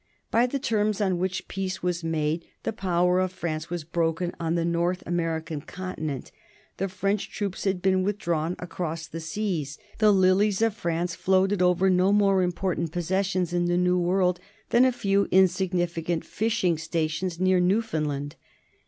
[0.31, 4.55] By the terms on which peace was made the power of France was broken on
[4.55, 6.31] the North American continent.
[6.77, 9.77] The French troops had been withdrawn across the seas.
[9.99, 14.39] The Lilies of France floated over no more important possessions in the new world
[14.71, 18.35] than a few insignificant fishing stations near Newfoundland.